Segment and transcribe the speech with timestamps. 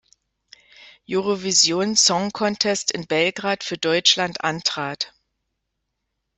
[1.07, 5.13] Eurovision Song Contest in Belgrad für Deutschland antrat.